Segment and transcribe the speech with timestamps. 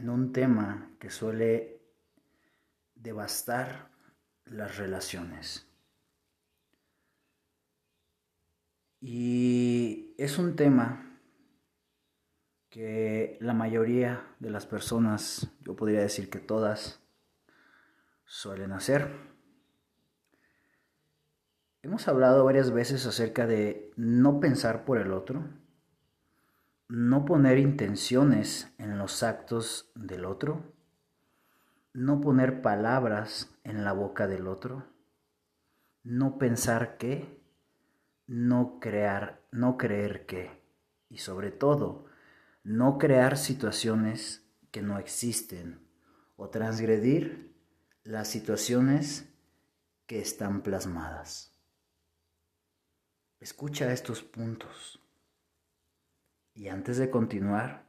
[0.00, 1.78] en un tema que suele
[2.94, 3.90] devastar
[4.46, 5.66] las relaciones.
[9.02, 11.18] Y es un tema
[12.70, 17.00] que la mayoría de las personas, yo podría decir que todas,
[18.24, 19.10] suelen hacer.
[21.82, 25.44] Hemos hablado varias veces acerca de no pensar por el otro,
[26.90, 30.74] no poner intenciones en los actos del otro,
[31.92, 34.88] no poner palabras en la boca del otro,
[36.02, 37.40] no pensar que,
[38.26, 40.50] no crear, no creer que,
[41.08, 42.06] y sobre todo,
[42.64, 45.86] no crear situaciones que no existen
[46.34, 47.54] o transgredir
[48.02, 49.32] las situaciones
[50.06, 51.52] que están plasmadas.
[53.38, 54.99] Escucha estos puntos
[56.54, 57.86] y antes de continuar,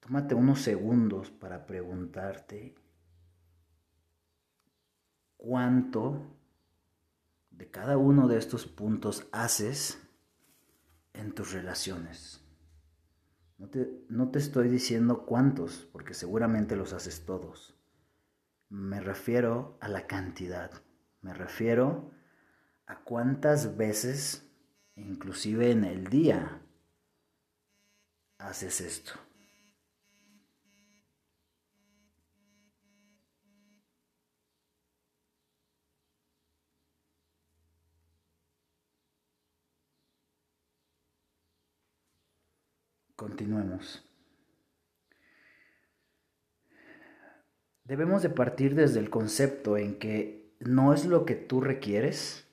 [0.00, 2.74] tómate unos segundos para preguntarte
[5.36, 6.36] cuánto
[7.50, 10.00] de cada uno de estos puntos haces
[11.12, 12.44] en tus relaciones.
[13.58, 17.76] No te, no te estoy diciendo cuántos, porque seguramente los haces todos.
[18.70, 20.70] Me refiero a la cantidad.
[21.20, 22.12] Me refiero
[22.86, 24.50] a cuántas veces,
[24.96, 26.62] inclusive en el día,
[28.40, 29.12] haces esto.
[43.14, 44.02] Continuemos.
[47.84, 52.46] Debemos de partir desde el concepto en que no es lo que tú requieres,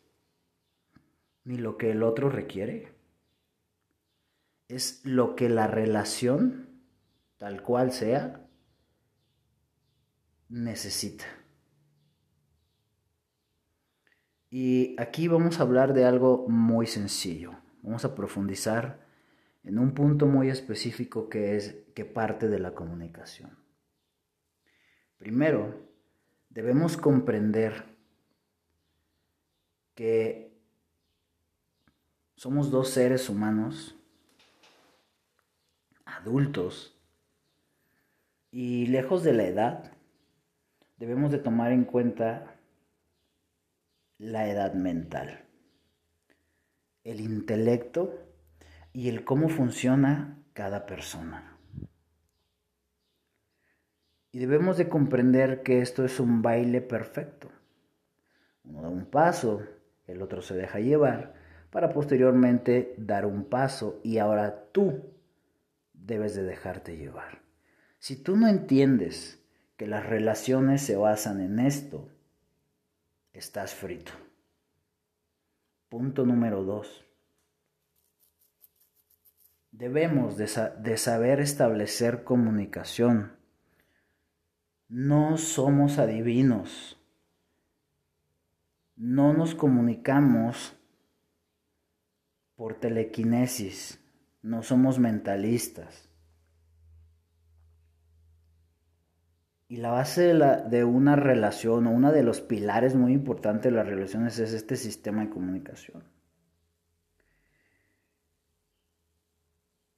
[1.46, 2.97] ni lo que el otro requiere,
[4.68, 6.70] es lo que la relación,
[7.38, 8.46] tal cual sea,
[10.50, 11.26] necesita.
[14.50, 17.54] Y aquí vamos a hablar de algo muy sencillo.
[17.82, 19.06] Vamos a profundizar
[19.64, 23.58] en un punto muy específico que es que parte de la comunicación.
[25.18, 25.88] Primero,
[26.50, 27.98] debemos comprender
[29.96, 30.58] que
[32.36, 33.97] somos dos seres humanos
[36.18, 37.00] adultos
[38.52, 39.92] y lejos de la edad,
[40.98, 42.56] debemos de tomar en cuenta
[44.18, 45.46] la edad mental,
[47.04, 48.20] el intelecto
[48.94, 51.58] y el cómo funciona cada persona.
[54.32, 57.50] Y debemos de comprender que esto es un baile perfecto.
[58.64, 59.64] Uno da un paso,
[60.08, 61.36] el otro se deja llevar,
[61.70, 65.17] para posteriormente dar un paso y ahora tú
[66.08, 67.42] debes de dejarte llevar.
[68.00, 69.44] Si tú no entiendes
[69.76, 72.10] que las relaciones se basan en esto,
[73.34, 74.14] estás frito.
[75.90, 77.06] Punto número dos.
[79.72, 83.38] Debemos de, saber establecer comunicación.
[84.88, 87.00] No somos adivinos.
[88.96, 90.74] No nos comunicamos
[92.56, 94.00] por telequinesis.
[94.42, 96.08] No somos mentalistas.
[99.70, 103.88] Y la base de, una relación o uno de los pilares muy importantes de las
[103.88, 106.04] relaciones es este sistema de comunicación.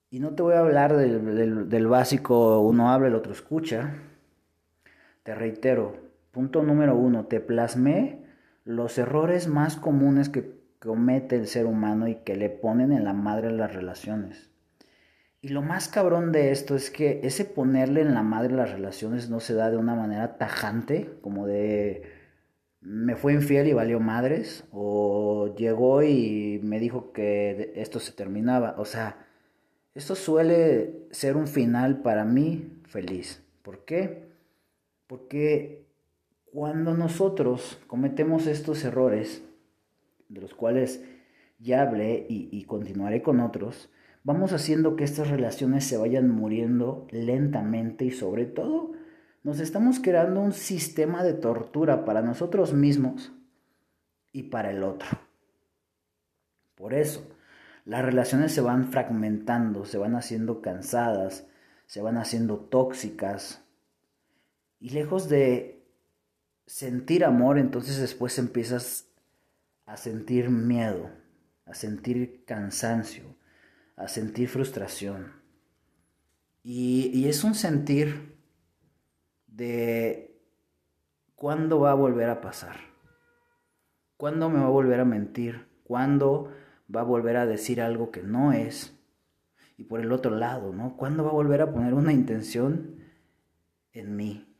[0.09, 3.93] Y no te voy a hablar del, básico, uno habla, el otro escucha.
[5.21, 5.97] Te reitero,
[6.31, 8.25] punto número uno, te plasmé
[8.65, 13.13] los errores más comunes que comete el ser humano y que le ponen en la
[13.13, 14.49] madre las relaciones.
[15.41, 19.29] Y lo más cabrón de esto es que ese ponerle en la madre las relaciones
[19.29, 22.03] no se da de una manera tajante, como de
[22.81, 28.75] me fue infiel y valió madres, o llegó y me dijo que esto se terminaba.
[28.77, 29.25] O sea,
[29.95, 33.43] esto suele ser un final para mí feliz.
[33.63, 34.29] ¿Por qué?
[35.07, 35.85] Porque
[36.45, 39.43] cuando nosotros cometemos estos errores,
[40.29, 41.03] de los cuales
[41.59, 43.89] ya hablé y, continuaré con otros,
[44.23, 48.93] vamos haciendo que estas relaciones se vayan muriendo lentamente y sobre todo
[49.43, 53.33] nos estamos creando un sistema de tortura para nosotros mismos
[54.31, 55.07] y para el otro.
[56.75, 57.27] Por eso,
[57.83, 61.47] las relaciones se van fragmentando, se van haciendo cansadas,
[61.87, 63.65] se van haciendo tóxicas.
[64.79, 65.83] Y lejos de
[66.67, 69.08] sentir amor, entonces después empiezas
[69.89, 71.09] a sentir miedo,
[71.65, 73.23] a sentir cansancio,
[73.95, 75.33] a sentir frustración.
[76.61, 78.37] Y, es un sentir
[79.47, 80.39] de
[81.33, 82.75] cuándo va a volver a pasar,
[84.15, 86.53] cuándo me va a volver a mentir, cuándo
[86.95, 88.95] va a volver a decir algo que no es.
[89.75, 90.97] Y por el otro lado, ¿no?
[90.97, 92.99] ¿Cuándo va a volver a poner una intención
[93.93, 94.55] en mí?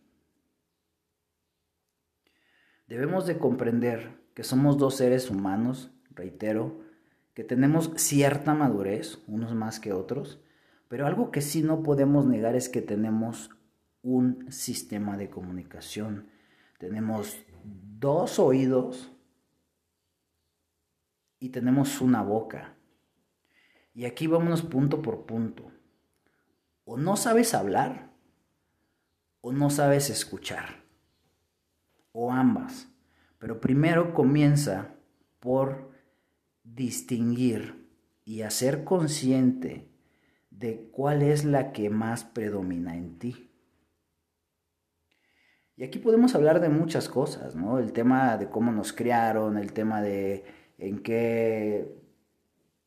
[2.88, 6.82] Debemos de comprender que somos dos seres humanos, reitero,
[7.34, 10.42] que tenemos cierta madurez, unos más que otros,
[10.88, 13.52] pero algo que sí no podemos negar es que tenemos
[14.02, 16.30] un sistema de comunicación.
[16.80, 19.12] Tenemos dos oídos
[21.40, 22.76] y tenemos una boca.
[23.94, 25.72] Y aquí vámonos punto por punto.
[26.86, 28.10] O no sabes hablar
[29.42, 30.84] o no sabes escuchar.
[32.12, 32.89] O ambas.
[33.40, 34.96] Pero primero comienza
[35.40, 35.92] por
[36.64, 37.90] distinguir
[38.26, 39.90] y hacer consciente
[40.52, 43.50] de cuál es la que más predomina en ti.
[45.78, 47.80] Y aquí podemos hablar de muchas cosas, ¿no?
[47.80, 50.44] El tema de cómo nos criaron, el tema de
[50.78, 51.96] en qué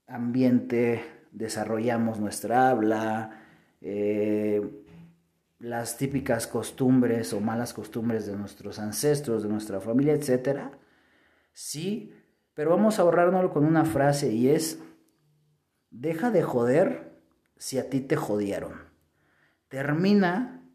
[0.06, 3.42] ambiente desarrollamos nuestra habla,
[3.80, 4.81] eh,
[5.62, 10.72] las típicas costumbres o malas costumbres de nuestros ancestros, de nuestra familia, etc.
[11.52, 12.12] Sí,
[12.52, 14.82] pero vamos a ahorrárnoslo con una frase y es,
[15.90, 17.22] deja de joder
[17.56, 18.72] si a ti te jodieron.
[19.68, 20.68] Termina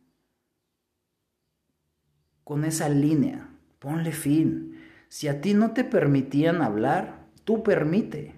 [2.46, 3.50] con esa línea,
[3.80, 4.82] ponle fin.
[5.10, 8.36] Si a ti no te permitían hablar, tú permite.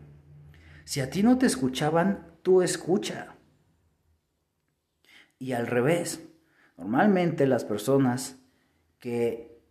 [0.83, 3.35] Si a ti no te escuchaban, tú escucha.
[5.37, 6.28] Y al revés,
[6.79, 8.39] normalmente las personas
[8.99, 9.61] que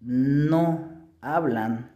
[0.00, 1.92] no hablan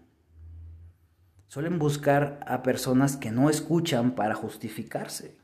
[1.48, 5.36] suelen buscar a personas que no escuchan para justificarse.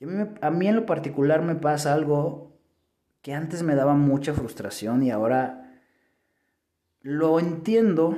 [0.00, 2.56] A mí, a mí en lo particular me pasa algo
[3.20, 5.82] que antes me daba mucha frustración y ahora
[7.00, 8.16] lo entiendo,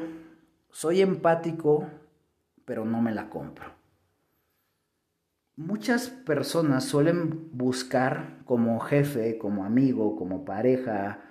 [0.70, 1.88] soy empático,
[2.66, 3.77] pero no me la compro.
[5.58, 11.24] Muchas personas suelen buscar como jefe, como amigo, como pareja,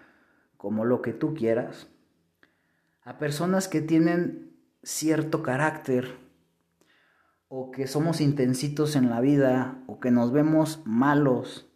[0.57, 1.87] como lo que tú quieras,
[3.03, 4.51] a personas que tienen
[4.83, 6.17] cierto carácter
[7.47, 11.71] o que somos intensitos en la vida o que nos vemos malos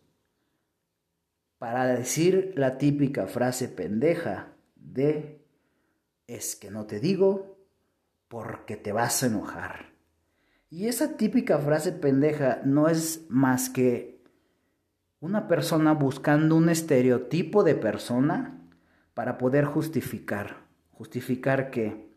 [1.57, 5.42] para decir la típica frase pendeja de
[6.27, 7.57] es que no te digo
[8.27, 9.90] porque te vas a enojar.
[10.71, 14.23] Y esa típica frase pendeja no es más que
[15.19, 18.57] una persona buscando un estereotipo de persona
[19.13, 22.09] para poder justificar, justificar que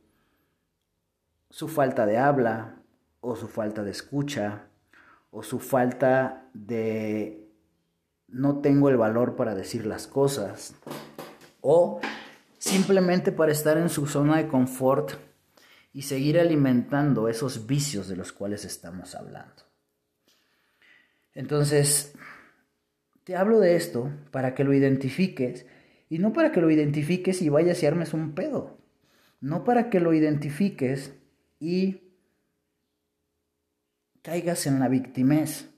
[1.50, 2.76] su falta de habla
[3.20, 4.68] o su falta de escucha
[5.32, 7.50] o su falta de
[8.28, 10.76] no tengo el valor para decir las cosas
[11.60, 12.00] o
[12.58, 15.23] simplemente para estar en su zona de confort
[15.94, 19.62] y seguir alimentando esos vicios de los cuales estamos hablando.
[21.32, 22.14] Entonces,
[23.22, 25.66] te hablo de esto para que lo identifiques
[26.10, 28.76] y no para que lo identifiques y vayas y armes un pedo.
[29.40, 31.14] No para que lo identifiques
[31.60, 32.02] y
[34.22, 35.70] caigas en la victimez.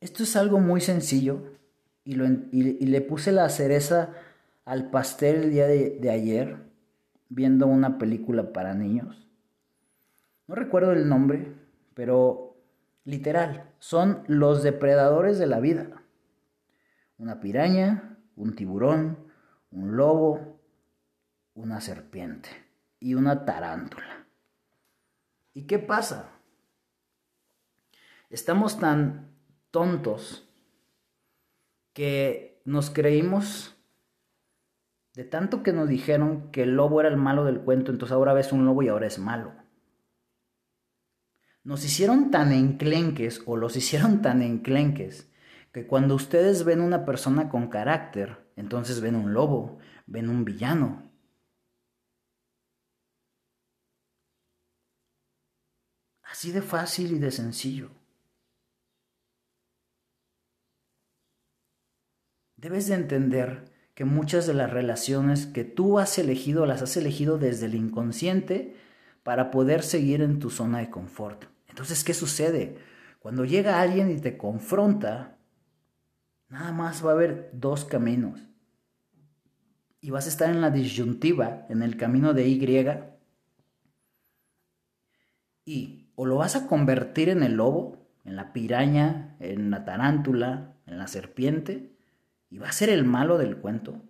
[0.00, 1.54] Esto es algo muy sencillo
[2.04, 4.12] y, le puse la cereza
[4.66, 6.65] al pastel el día de, de ayer
[7.28, 9.28] viendo una película para niños.
[10.46, 11.54] No recuerdo el nombre,
[11.94, 12.56] pero
[13.04, 16.02] literal, son los depredadores de la vida.
[17.18, 19.18] Una piraña, un tiburón,
[19.70, 20.60] un lobo,
[21.54, 22.48] una serpiente
[23.00, 24.26] y una tarántula.
[25.54, 26.30] ¿Y qué pasa?
[28.28, 29.30] Estamos tan
[29.70, 30.48] tontos
[31.92, 33.75] que nos creímos
[35.16, 38.34] de tanto que nos dijeron que el lobo era el malo del cuento, entonces ahora
[38.34, 39.54] ves un lobo y ahora es malo.
[41.64, 45.32] Nos hicieron tan enclenques o los hicieron tan enclenques
[45.72, 51.10] que cuando ustedes ven una persona con carácter, entonces ven un lobo, ven un villano.
[56.24, 57.90] Así de fácil y de sencillo.
[62.56, 67.38] Debes de entender que muchas de las relaciones que tú has elegido las has elegido
[67.38, 68.76] desde el inconsciente
[69.22, 71.46] para poder seguir en tu zona de confort.
[71.66, 72.76] Entonces, ¿qué sucede?
[73.20, 75.38] Cuando llega alguien y te confronta,
[76.50, 78.46] nada más va a haber dos caminos.
[80.02, 82.60] Y vas a estar en la disyuntiva, en el camino de Y.
[85.64, 90.74] Y o lo vas a convertir en el lobo, en la piraña, en la tarántula,
[90.86, 91.95] en la serpiente,
[92.50, 94.02] y va a ser el malo del cuento.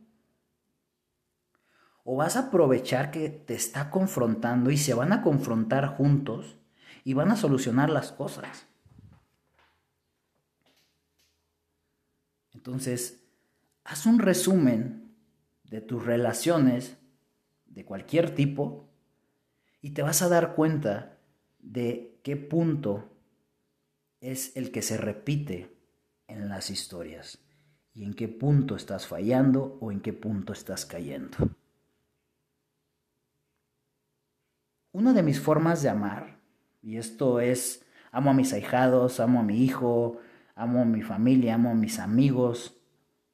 [2.04, 6.56] O vas a aprovechar que te está confrontando y se van a confrontar juntos
[7.04, 8.66] y van a solucionar las cosas.
[12.52, 13.24] Entonces,
[13.84, 15.14] haz un resumen
[15.64, 16.96] de tus relaciones
[17.66, 18.88] de cualquier tipo
[19.80, 21.18] y te vas a dar cuenta
[21.58, 23.10] de qué punto
[24.20, 25.76] es el que se repite
[26.28, 27.45] en las historias
[27.96, 31.38] y en qué punto estás fallando o en qué punto estás cayendo.
[34.92, 36.38] Una de mis formas de amar,
[36.82, 40.20] y esto es, amo a mis ahijados, amo a mi hijo,
[40.54, 42.78] amo a mi familia, amo a mis amigos,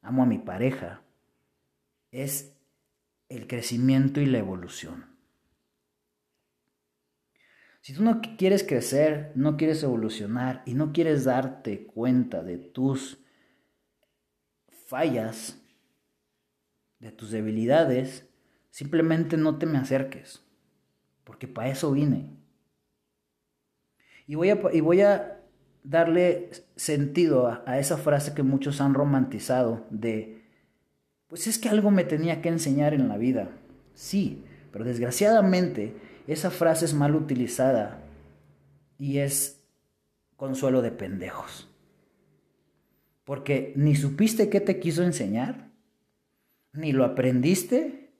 [0.00, 1.02] amo a mi pareja,
[2.12, 2.56] es
[3.28, 5.06] el crecimiento y la evolución.
[7.80, 13.21] Si tú no quieres crecer, no quieres evolucionar y no quieres darte cuenta de tus
[14.92, 15.58] fallas,
[16.98, 18.28] de tus debilidades,
[18.68, 20.44] simplemente no te me acerques,
[21.24, 22.28] porque para eso vine.
[24.26, 25.40] Y voy a, y voy a
[25.82, 30.44] darle sentido a, esa frase que muchos han romantizado de,
[31.26, 33.48] pues es que algo me tenía que enseñar en la vida.
[33.94, 35.96] Sí, pero desgraciadamente
[36.26, 38.02] esa frase es mal utilizada
[38.98, 39.64] y es
[40.36, 41.71] consuelo de pendejos.
[43.32, 45.70] Porque ni supiste qué te quiso enseñar,
[46.74, 48.12] ni lo aprendiste,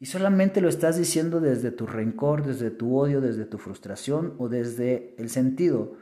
[0.00, 4.48] y solamente lo estás diciendo desde tu rencor, desde tu odio, desde tu frustración o
[4.48, 5.96] desde el sentido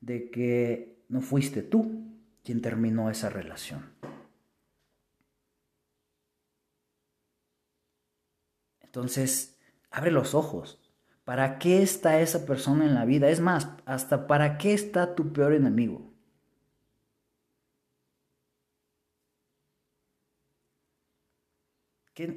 [0.00, 3.80] de que no fuiste tú quien terminó esa relación.
[8.82, 9.56] Entonces,
[9.90, 10.78] Abre los ojos.
[11.24, 13.28] ¿Para qué está esa persona en la vida?
[13.28, 16.09] Es más, hasta para qué está tu peor enemigo.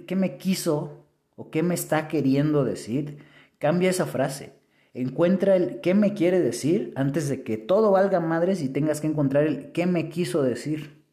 [0.08, 3.18] ¿Qué, me quiso o qué me está queriendo decir?
[3.60, 4.54] Cambia esa frase.
[4.94, 9.08] Encuentra el qué me quiere decir antes de que todo valga madres y tengas que
[9.08, 11.04] encontrar el qué me quiso decir.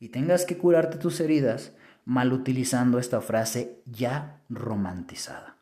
[0.00, 5.56] Y tengas que curarte tus heridas mal utilizando esta frase ya romantizada.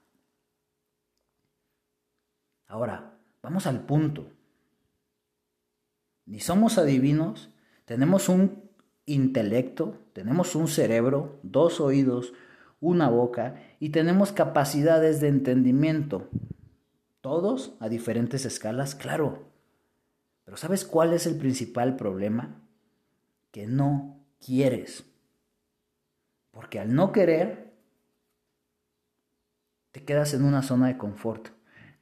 [2.69, 4.33] Ahora, vamos al punto.
[6.25, 7.51] Ni somos adivinos,
[7.85, 8.62] tenemos un
[9.07, 12.33] intelecto, tenemos un cerebro, dos oídos,
[12.81, 16.29] una boca y tenemos capacidades de entendimiento.
[17.21, 19.49] Todos a diferentes escalas, claro.
[20.45, 22.61] Pero ¿sabes cuál es el principal problema?
[23.53, 25.05] Que no quieres.
[26.51, 27.73] Porque al no querer,
[29.93, 31.51] te quedas en una zona de confort.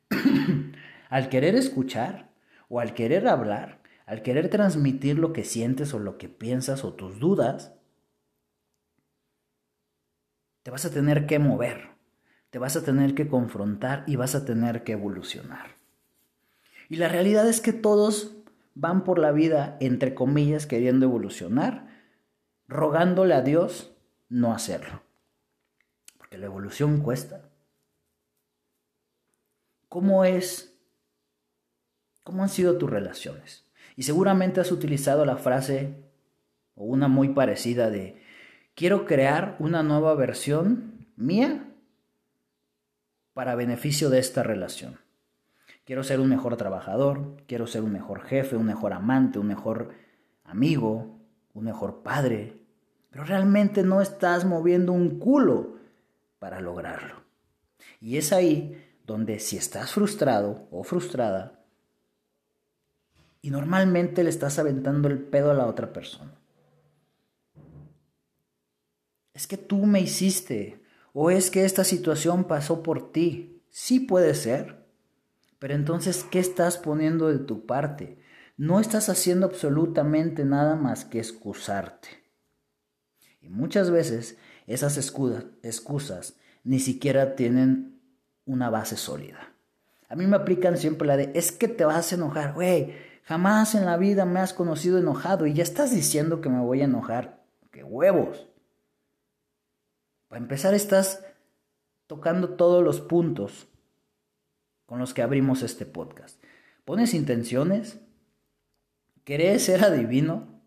[1.10, 2.30] al querer escuchar
[2.68, 3.79] o al querer hablar,
[4.10, 7.74] al querer transmitir lo que sientes o lo que piensas o tus dudas,
[10.64, 11.90] te vas a tener que mover,
[12.50, 15.76] te vas a tener que confrontar y vas a tener que evolucionar.
[16.88, 18.34] Y la realidad es que todos
[18.74, 21.86] van por la vida, entre comillas, queriendo evolucionar,
[22.66, 23.94] rogándole a Dios
[24.28, 25.04] no hacerlo.
[26.18, 27.48] Porque la evolución cuesta.
[29.88, 30.76] ¿Cómo es?
[32.24, 33.69] ¿Cómo han sido tus relaciones?
[34.00, 35.94] Y seguramente has utilizado la frase
[36.74, 38.22] o una muy parecida de
[38.74, 41.70] quiero crear una nueva versión mía
[43.34, 44.98] para beneficio de esta relación.
[45.84, 49.90] Quiero ser un mejor trabajador, quiero ser un mejor jefe, un mejor amante, un mejor
[50.44, 51.20] amigo,
[51.52, 52.56] un mejor padre,
[53.10, 55.76] pero realmente no estás moviendo un culo
[56.38, 57.16] para lograrlo.
[58.00, 61.59] Y es ahí donde si estás frustrado o frustrada,
[63.42, 66.34] y normalmente le estás aventando el pedo a la otra persona.
[69.32, 70.82] Es que tú me hiciste,
[71.12, 73.62] o es que esta situación pasó por ti.
[73.70, 74.84] Sí puede ser,
[75.58, 78.18] pero entonces, ¿qué estás poniendo de tu parte?
[78.56, 82.08] No estás haciendo absolutamente nada más que excusarte.
[83.40, 88.00] Y muchas veces esas excusas, ni siquiera tienen
[88.44, 89.54] una base sólida.
[90.08, 92.94] A mí me aplican siempre la de, es que te vas a enojar, güey,
[93.30, 96.80] jamás en la vida me has conocido enojado y ya estás diciendo que me voy
[96.80, 97.44] a enojar.
[97.70, 98.48] ¡Qué huevos!
[100.26, 101.24] Para empezar, estás
[102.08, 103.68] tocando todos los puntos
[104.84, 106.42] con los que abrimos este podcast.
[106.84, 108.00] ¿Pones intenciones?
[109.22, 110.60] ¿Querés ser adivino?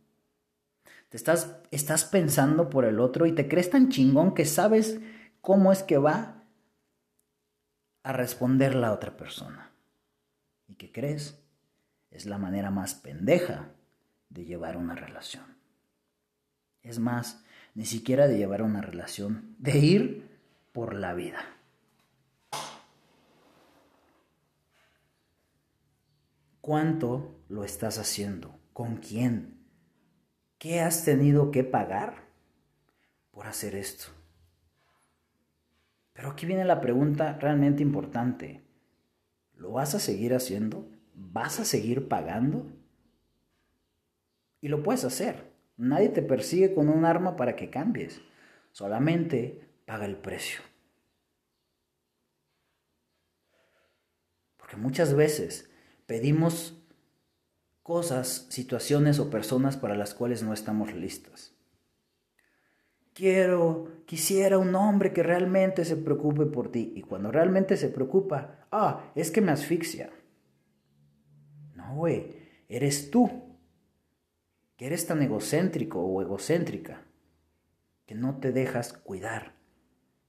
[1.10, 5.02] Te estás, estás pensando por el otro y te crees tan chingón que sabes
[5.42, 6.46] cómo es que va
[8.04, 9.74] a responder la otra persona.
[10.66, 11.43] ¿Y qué crees?
[12.14, 13.72] Es la manera más pendeja
[14.30, 15.58] de llevar una relación.
[16.84, 17.44] Es más,
[17.74, 20.30] ni siquiera de llevar una relación, de ir
[20.72, 21.44] por la vida.
[26.62, 28.60] ¿Cuánto lo estás haciendo?
[28.74, 29.58] ¿Con quién?
[30.60, 32.26] ¿Qué has tenido que pagar
[33.32, 34.06] por hacer esto?
[36.14, 38.64] Pero aquí viene la pregunta realmente importante.
[39.56, 40.93] ¿Lo vas a seguir haciendo?
[41.16, 42.66] ¿Vas a seguir pagando?
[44.62, 45.52] Y lo puedes hacer.
[45.78, 48.22] Nadie te persigue con un arma para que cambies.
[48.72, 50.62] Solamente paga el precio.
[54.58, 55.70] Porque muchas veces
[56.06, 56.82] pedimos
[57.84, 61.54] cosas, situaciones o personas para las cuales no estamos listos.
[63.14, 66.94] Quiero, quisiera un hombre que realmente se preocupe por ti.
[66.96, 70.12] Y cuando realmente se preocupa, ah, es que me asfixia.
[72.68, 73.30] Eres tú,
[74.78, 77.04] que eres tan egocéntrico o egocéntrica,
[78.06, 79.54] que no te dejas cuidar,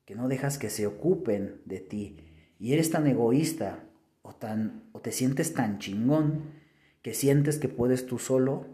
[0.04, 2.16] que no dejas que se ocupen de ti.
[2.58, 3.84] Y eres tan egoísta
[4.22, 6.52] o, tan, o te sientes tan chingón
[7.02, 8.66] que sientes que puedes tú solo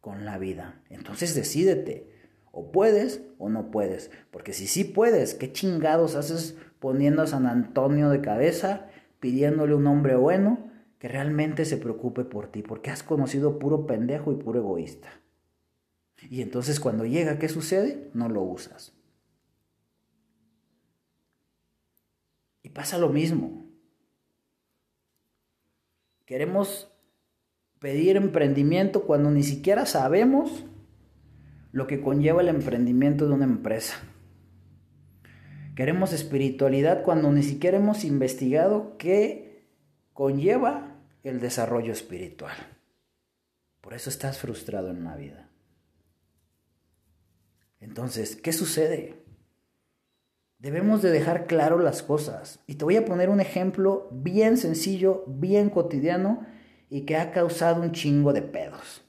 [0.00, 0.82] con la vida.
[0.90, 2.10] Entonces decídete
[2.50, 4.10] o puedes o no puedes.
[4.30, 8.88] Porque si sí puedes, ¿qué chingados haces poniendo a San Antonio de cabeza,
[9.20, 10.73] pidiéndole un hombre bueno
[11.04, 12.62] que realmente se preocupe por ti?
[12.62, 15.10] Porque has conocido puro pendejo y puro egoísta.
[16.30, 18.08] Y entonces cuando llega, ¿qué sucede?
[18.14, 18.94] No lo usas.
[22.62, 23.66] Y pasa lo mismo.
[26.24, 26.90] Queremos
[27.80, 30.64] pedir emprendimiento cuando ni siquiera sabemos
[31.70, 33.96] lo que conlleva el emprendimiento de una empresa.
[35.76, 39.68] Queremos espiritualidad cuando ni siquiera hemos investigado qué
[40.14, 40.92] conlleva
[41.24, 42.56] el desarrollo espiritual.
[43.80, 45.50] Por eso estás frustrado en la vida.
[47.80, 49.24] Entonces, ¿qué sucede?
[50.58, 52.60] Debemos de dejar claro las cosas.
[52.66, 56.46] Y te voy a poner un ejemplo bien sencillo, bien cotidiano
[56.88, 59.02] y que ha causado un chingo de pedos.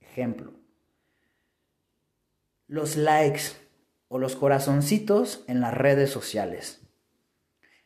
[0.00, 0.60] Ejemplo
[2.70, 3.42] los likes
[4.06, 6.80] o los corazoncitos en las redes sociales.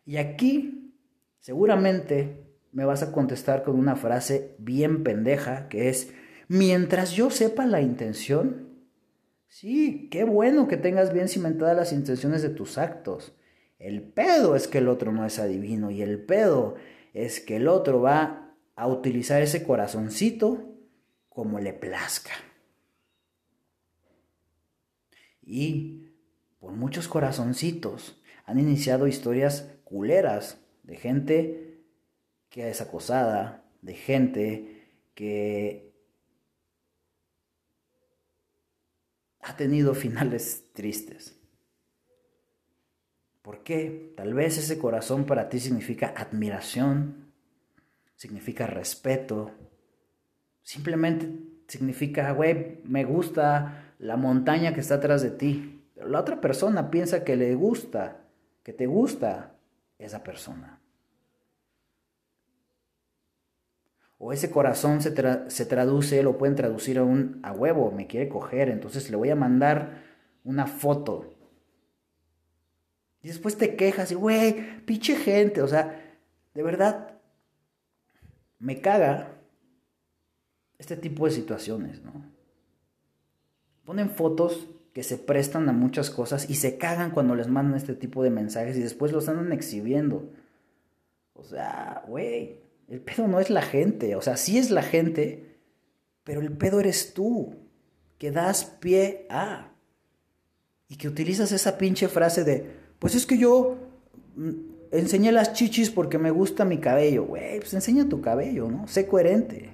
[0.04, 0.94] Y aquí
[1.40, 2.43] seguramente
[2.74, 6.12] me vas a contestar con una frase bien pendeja que es,
[6.48, 8.68] mientras yo sepa la intención,
[9.46, 13.32] sí, qué bueno que tengas bien cimentadas las intenciones de tus actos.
[13.78, 16.74] El pedo es que el otro no es adivino y el pedo
[17.12, 20.74] es que el otro va a utilizar ese corazoncito
[21.28, 22.32] como le plazca.
[25.40, 26.08] Y
[26.58, 31.73] por muchos corazoncitos han iniciado historias culeras de gente
[32.54, 34.86] que es acosada, de gente
[35.16, 35.92] que
[39.40, 41.36] ha tenido finales tristes.
[43.42, 44.14] ¿Por qué?
[44.16, 47.32] Tal vez ese corazón para ti significa admiración,
[48.14, 49.50] significa respeto,
[50.62, 51.28] simplemente
[51.66, 55.82] significa, güey, me gusta la montaña que está atrás de ti.
[55.96, 58.28] Pero la otra persona piensa que le gusta,
[58.62, 59.56] que te gusta
[59.98, 60.83] esa persona.
[64.26, 68.70] O ese corazón se, traduce, lo pueden traducir a un a huevo, me quiere coger,
[68.70, 70.02] entonces le voy a mandar
[70.44, 71.30] una foto.
[73.22, 76.02] Y después te quejas y, güey, pinche gente, o sea,
[76.54, 77.18] de verdad,
[78.58, 79.28] me caga
[80.78, 82.24] este tipo de situaciones, ¿no?
[83.84, 87.94] Ponen fotos que se prestan a muchas cosas y se cagan cuando les mandan este
[87.94, 90.32] tipo de mensajes y después los andan exhibiendo.
[91.34, 95.58] O sea, güey, el pedo no es la gente, o sea, sí es la gente,
[96.22, 97.56] pero el pedo eres tú,
[98.18, 99.72] que das pie a.
[100.88, 102.66] Y que utilizas esa pinche frase de,
[102.98, 103.76] pues es que yo
[104.36, 104.50] mm,
[104.92, 108.86] enseñé las chichis porque me gusta mi cabello, güey, pues enseña tu cabello, ¿no?
[108.86, 109.70] Sé coherente.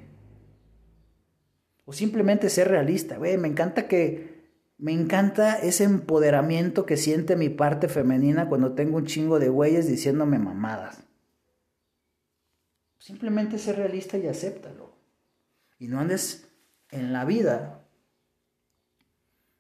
[1.84, 4.40] O simplemente ser realista, güey, me encanta que...
[4.82, 9.86] Me encanta ese empoderamiento que siente mi parte femenina cuando tengo un chingo de güeyes
[9.86, 11.04] diciéndome mamadas.
[13.00, 14.94] Simplemente ser realista y acéptalo.
[15.78, 16.46] Y no andes
[16.90, 17.82] en la vida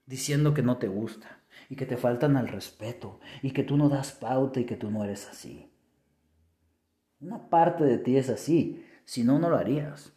[0.04, 3.88] diciendo que no te gusta y que te faltan al respeto y que tú no
[3.88, 5.72] das pauta y que tú no eres así.
[7.18, 10.12] Una parte de ti es así, si no, no lo harías.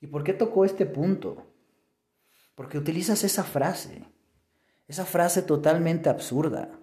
[0.00, 1.46] ¿Y por qué tocó este punto?
[2.56, 4.04] Porque utilizas esa frase,
[4.88, 6.76] esa frase totalmente absurda.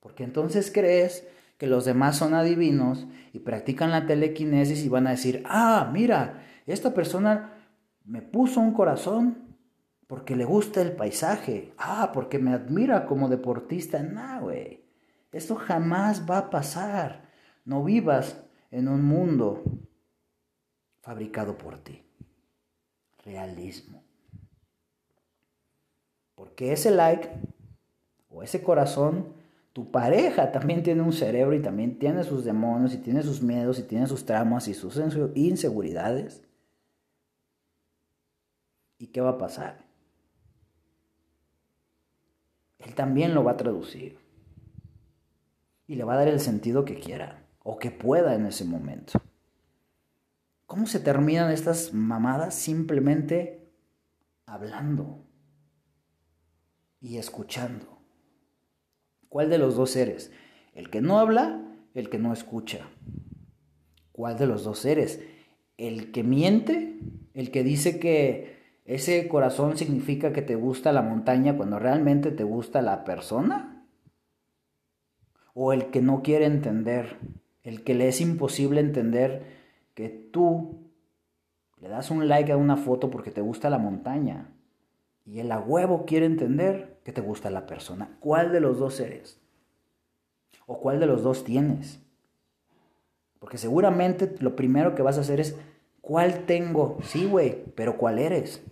[0.00, 1.24] Porque entonces crees
[1.62, 6.44] que los demás son adivinos y practican la telequinesis y van a decir, ah, mira,
[6.66, 7.52] esta persona
[8.04, 9.56] me puso un corazón
[10.08, 14.02] porque le gusta el paisaje, ah, porque me admira como deportista.
[14.02, 14.84] No, güey,
[15.30, 17.30] esto jamás va a pasar.
[17.64, 19.62] No vivas en un mundo
[21.00, 22.02] fabricado por ti.
[23.24, 24.02] Realismo.
[26.34, 27.30] Porque ese like
[28.30, 29.40] o ese corazón,
[29.72, 33.78] tu pareja también tiene un cerebro y también tiene sus demonios y tiene sus miedos
[33.78, 35.00] y tiene sus traumas y sus
[35.34, 36.42] inseguridades.
[38.98, 39.84] ¿Y qué va a pasar?
[42.78, 44.18] Él también lo va a traducir.
[45.86, 49.20] Y le va a dar el sentido que quiera o que pueda en ese momento.
[50.66, 52.54] ¿Cómo se terminan estas mamadas?
[52.54, 53.72] Simplemente
[54.46, 55.24] hablando
[57.00, 57.91] y escuchando.
[59.32, 60.30] ¿Cuál de los dos eres?
[60.74, 61.64] ¿El que no habla?
[61.94, 62.86] ¿El que no escucha?
[64.12, 65.22] ¿Cuál de los dos eres?
[65.78, 66.98] ¿El que miente?
[67.32, 72.44] ¿El que dice que ese corazón significa que te gusta la montaña cuando realmente te
[72.44, 73.86] gusta la persona?
[75.54, 77.16] ¿O el que no quiere entender?
[77.62, 79.62] ¿El que le es imposible entender?
[79.94, 80.90] que tú
[81.80, 84.52] le das un like a una foto porque te gusta la montaña
[85.24, 88.16] y el a huevo quiere entender que te gusta la persona.
[88.20, 89.40] ¿Cuál de los dos eres?
[90.66, 92.00] ¿O cuál de los dos tienes?
[93.38, 95.56] Porque seguramente lo primero que vas a hacer es,
[96.00, 96.98] ¿cuál tengo?
[97.02, 98.62] Sí, güey, pero ¿cuál eres?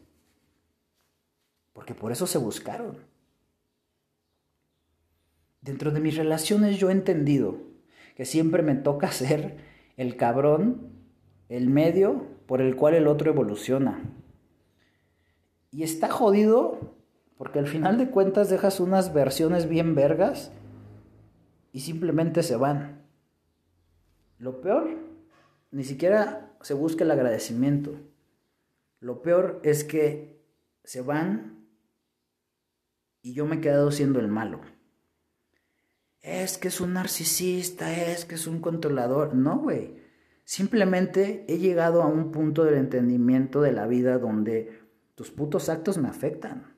[1.72, 2.98] Porque por eso se buscaron.
[5.60, 7.58] Dentro de mis relaciones yo he entendido
[8.14, 9.58] que siempre me toca ser
[9.96, 10.90] el cabrón
[11.48, 14.00] el medio por el cual el otro evoluciona.
[15.72, 16.99] Y está jodido
[17.40, 20.52] porque al final de cuentas dejas unas versiones bien vergas
[21.72, 23.06] y simplemente se van.
[24.36, 24.90] Lo peor,
[25.70, 27.98] ni siquiera se busca el agradecimiento.
[28.98, 30.38] Lo peor es que
[30.84, 31.66] se van
[33.22, 34.60] y yo me he quedado siendo el malo.
[36.20, 39.34] Es que es un narcisista, es que es un controlador.
[39.34, 39.96] No, güey.
[40.44, 44.78] Simplemente he llegado a un punto del entendimiento de la vida donde
[45.14, 46.69] tus putos actos me afectan.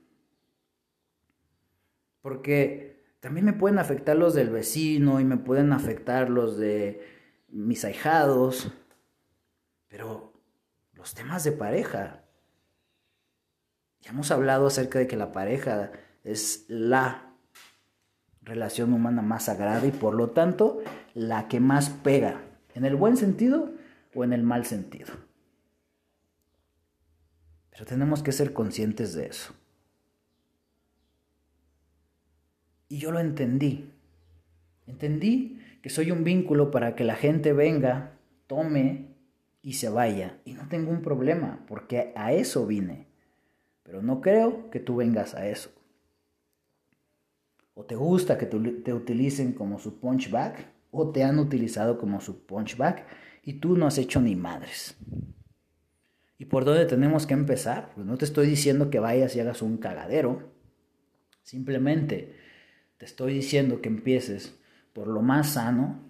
[2.23, 7.07] Porque también me pueden afectar los del vecino y me pueden afectar los de
[7.49, 8.73] mis ahijados.
[9.89, 10.33] Pero
[10.95, 12.25] los temas de pareja.
[14.01, 15.93] Ya hemos hablado acerca de que la pareja
[16.25, 17.35] es la
[18.41, 20.81] relación humana más sagrada y por lo tanto
[21.15, 22.41] la que más pega
[22.75, 23.71] ¿En el buen sentido
[24.15, 25.13] o en el mal sentido?
[27.71, 29.55] Pero tenemos que ser conscientes de eso.
[32.93, 33.91] Y yo lo entendí.
[34.87, 39.15] Entendí que soy un vínculo para que la gente venga, tome
[39.63, 40.43] y se vaya.
[40.45, 43.07] Y no tengo un problema, porque a eso vine.
[43.83, 45.71] Pero no creo que tú vengas a eso.
[47.73, 52.45] O te gusta que te utilicen como su punchback, o te han utilizado como su
[52.45, 53.07] punchback
[53.43, 54.99] y tú no has hecho ni madres.
[56.37, 57.91] ¿Y por dónde tenemos que empezar?
[57.95, 60.53] Pues no te estoy diciendo que vayas y hagas un cagadero.
[61.43, 62.42] Simplemente
[63.03, 64.57] te estoy diciendo que empieces
[64.93, 66.09] por lo más sano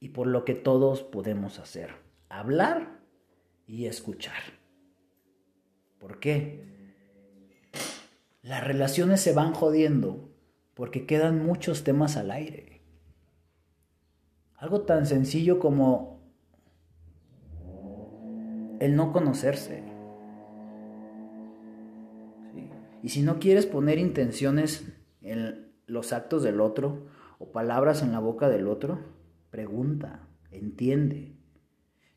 [0.00, 1.92] y por lo que todos podemos hacer.
[2.28, 3.00] Hablar
[3.66, 4.36] y escuchar.
[5.98, 6.62] ¿Por qué?
[8.42, 10.28] Las relaciones se van jodiendo
[10.74, 12.82] porque quedan muchos temas al aire.
[14.56, 16.20] Algo tan sencillo como
[18.78, 19.82] el no conocerse.
[23.02, 24.84] Y si no quieres poner intenciones
[25.22, 27.08] en los actos del otro
[27.40, 29.00] o palabras en la boca del otro,
[29.50, 31.34] pregunta, entiende.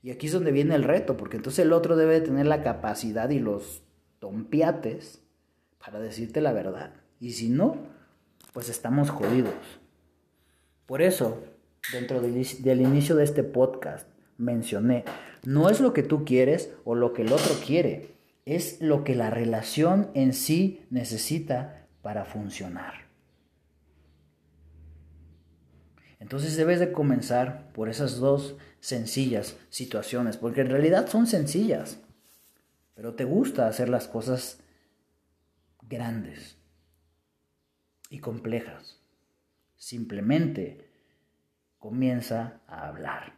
[0.03, 3.29] Y aquí es donde viene el reto, porque entonces el otro debe tener la capacidad
[3.29, 3.83] y los
[4.19, 5.23] tompiates
[5.83, 6.93] para decirte la verdad.
[7.19, 7.77] Y si no,
[8.53, 9.53] pues estamos jodidos.
[10.85, 11.43] Por eso,
[11.93, 14.07] dentro del, inicio de este podcast
[14.37, 15.05] mencioné,
[15.43, 19.15] no es lo que tú quieres o lo que el otro quiere, es lo que
[19.15, 23.10] la relación en sí necesita para funcionar.
[26.21, 31.99] Entonces debes de comenzar por esas dos sencillas situaciones, porque en realidad son sencillas,
[32.93, 34.59] pero te gusta hacer las cosas
[35.81, 36.57] grandes
[38.11, 39.01] y complejas.
[39.77, 40.87] Simplemente
[41.79, 43.33] comienza a hablar.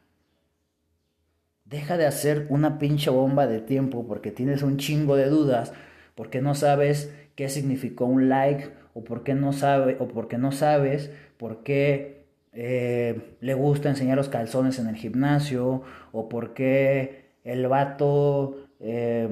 [1.63, 5.71] Deja de hacer una pinche bomba de tiempo porque tienes un chingo de dudas,
[6.15, 11.11] porque no sabes qué significó un like o porque no sabe o porque no sabes
[11.37, 12.22] por qué
[12.53, 19.27] eh, le gusta enseñar los calzones en el gimnasio, o por qué el vato eh,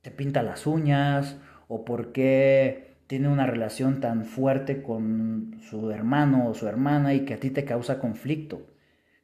[0.00, 1.38] te pinta las uñas,
[1.68, 7.24] o por qué tiene una relación tan fuerte con su hermano o su hermana y
[7.24, 8.66] que a ti te causa conflicto.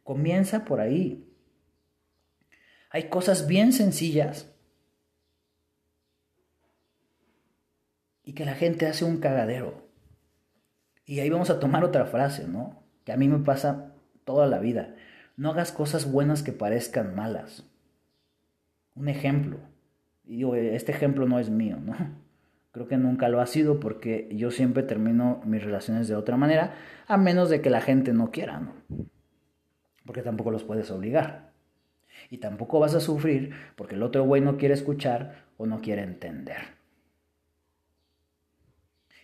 [0.05, 1.27] Comienza por ahí.
[2.91, 4.55] Hay cosas bien sencillas
[8.23, 9.88] y que la gente hace un cagadero.
[11.09, 12.83] Y ahí vamos a tomar otra frase, ¿no?
[13.05, 13.95] Que a mí me pasa
[14.25, 14.95] toda la vida.
[15.39, 17.65] No hagas cosas buenas que parezcan malas.
[18.95, 19.57] Un ejemplo.
[20.27, 21.97] Y digo, este ejemplo no es mío, ¿no?
[22.73, 26.75] Creo que nunca lo ha sido porque yo siempre termino mis relaciones de otra manera,
[27.07, 28.75] a menos de que la gente no quiera, ¿no?
[30.05, 31.53] Porque tampoco los puedes obligar.
[32.29, 36.03] Y tampoco vas a sufrir porque el otro güey no quiere escuchar o no quiere
[36.03, 36.77] entender.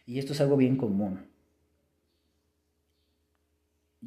[0.07, 1.34] Y esto es algo bien común.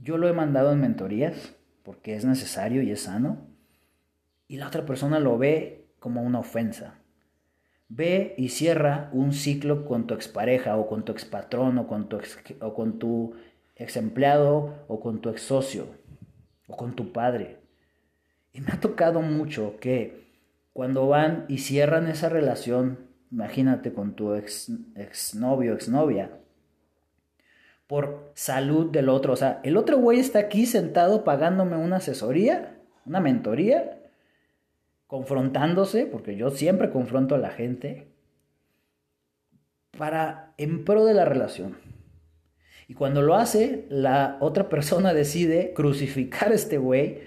[0.01, 3.47] Yo lo he mandado en mentorías porque es necesario y es sano.
[4.47, 6.95] Y la otra persona lo ve como una ofensa.
[7.89, 12.17] Ve y cierra un ciclo con tu expareja o con tu expatrón o con tu
[12.17, 13.35] ex, o con tu
[13.75, 15.87] ex empleado o con tu ex socio
[16.67, 17.59] o con tu padre.
[18.53, 20.27] Y me ha tocado mucho que
[20.73, 26.31] cuando van y cierran esa relación imagínate con tu ex, ex novio, ex novia,
[27.87, 29.33] por salud del otro.
[29.33, 33.99] O sea, el otro güey está aquí sentado pagándome una asesoría, una mentoría,
[35.07, 38.07] confrontándose, porque yo siempre confronto a la gente,
[39.97, 41.77] para en pro de la relación.
[42.89, 47.21] Y cuando lo hace, la otra persona decide crucificar a este güey,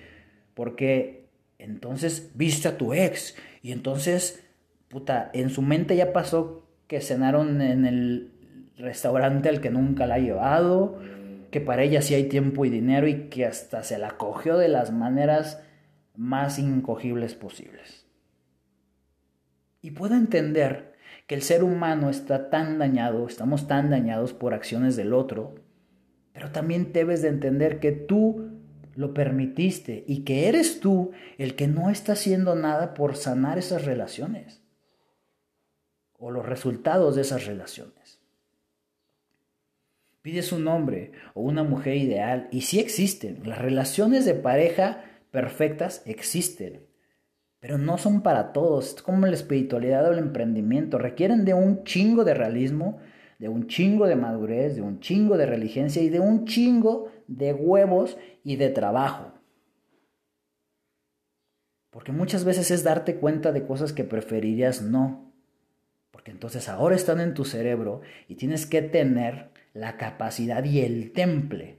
[0.54, 4.44] porque entonces viste a tu ex, y entonces
[4.90, 8.32] puta, en su mente ya pasó que cenaron en el
[8.80, 10.98] restaurante al que nunca la ha llevado,
[11.50, 14.68] que para ella sí hay tiempo y dinero y que hasta se la cogió de
[14.68, 15.62] las maneras
[16.16, 18.06] más incogibles posibles.
[19.82, 20.94] Y puedo entender
[21.26, 25.54] que el ser humano está tan dañado, estamos tan dañados por acciones del otro,
[26.32, 28.50] pero también debes de entender que tú
[28.94, 33.84] lo permitiste y que eres tú el que no está haciendo nada por sanar esas
[33.84, 34.62] relaciones
[36.18, 37.99] o los resultados de esas relaciones.
[40.22, 43.40] Pides un hombre o una mujer ideal y sí existen.
[43.44, 46.86] Las relaciones de pareja perfectas existen,
[47.58, 48.96] pero no son para todos.
[48.96, 50.98] Es como la espiritualidad o el emprendimiento.
[50.98, 52.98] Requieren de un chingo de realismo,
[53.38, 57.54] de un chingo de madurez, de un chingo de religencia y de un chingo de
[57.54, 59.32] huevos y de trabajo.
[61.88, 65.30] Porque muchas veces es darte cuenta de cosas que preferirías no
[66.10, 71.12] porque entonces ahora están en tu cerebro y tienes que tener la capacidad y el
[71.12, 71.78] temple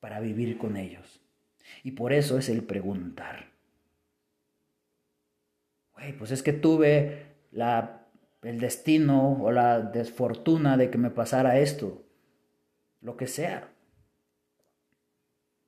[0.00, 1.20] para vivir con ellos.
[1.82, 3.56] Y por eso es el preguntar.
[6.18, 8.06] Pues es que tuve la,
[8.42, 12.04] el destino o la desfortuna de que me pasara esto.
[13.00, 13.68] Lo que sea.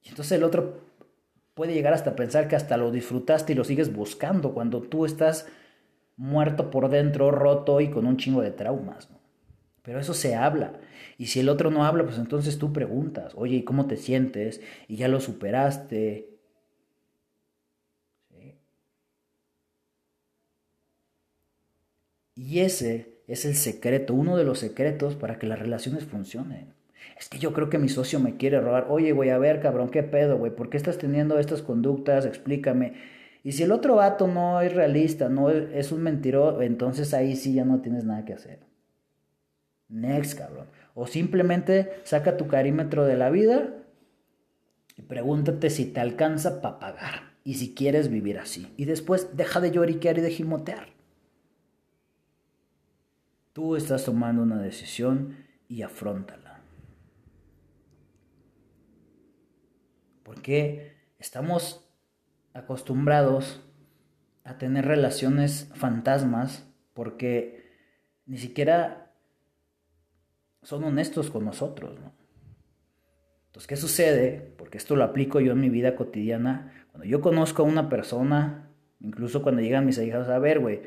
[0.02, 0.82] Y entonces el otro
[1.54, 5.48] puede llegar hasta pensar que hasta lo disfrutaste y lo sigues buscando cuando tú estás
[6.16, 9.08] muerto por dentro, roto y con un chingo de traumas.
[9.82, 10.80] Pero eso se habla.
[11.18, 14.60] Y si el otro no habla, pues entonces tú preguntas, oye, ¿y cómo te sientes?
[14.88, 16.38] Y ya lo superaste.
[22.34, 26.72] Y ese es el secreto, uno de los secretos para que las relaciones funcionen.
[27.18, 28.86] Es que yo creo que mi socio me quiere robar.
[28.90, 30.54] Oye, güey, a ver, cabrón, ¿qué pedo, güey?
[30.54, 32.26] ¿Por qué estás teniendo estas conductas?
[32.26, 32.94] Explícame.
[33.44, 37.54] Y si el otro vato no es realista, no es un mentiroso, entonces ahí sí
[37.54, 38.67] ya no tienes nada que hacer.
[39.88, 40.66] Next, cabrón.
[40.94, 43.74] O simplemente saca tu carímetro de la vida
[44.96, 48.72] y pregúntate si te alcanza para pagar y si quieres vivir así.
[48.76, 50.88] Y después deja de lloriquear y de gimotear.
[53.52, 55.36] Tú estás tomando una decisión
[55.68, 56.60] y afrontala.
[60.22, 61.88] Porque estamos
[62.52, 63.62] acostumbrados
[64.44, 67.70] a tener relaciones fantasmas porque
[68.26, 69.07] ni siquiera
[70.62, 71.96] son honestos con nosotros,
[73.46, 74.54] Entonces, ¿qué sucede?
[74.56, 76.72] Porque esto lo aplico yo en mi vida cotidiana.
[76.90, 80.82] Cuando yo conozco a una persona, incluso cuando llegan mis hijas, a ver, güey,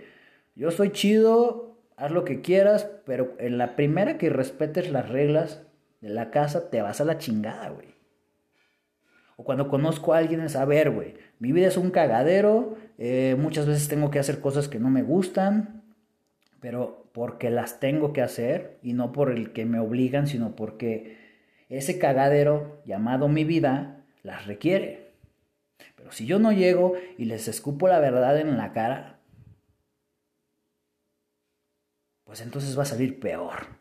[0.55, 5.63] yo soy chido, haz lo que quieras, pero en la primera que respetes las reglas
[6.01, 7.95] de la casa, te vas a la chingada, güey.
[9.37, 13.35] O cuando conozco a alguien es, a ver, güey, mi vida es un cagadero, eh,
[13.39, 15.80] muchas veces tengo que hacer cosas que no me gustan,
[16.61, 21.17] pero porque las tengo que hacer y no por el que me obligan, sino porque
[21.67, 25.11] ese cagadero llamado mi vida las requiere.
[25.95, 29.19] Pero si yo no llego y les escupo la verdad en la cara,
[32.23, 33.79] pues entonces va a salir peor.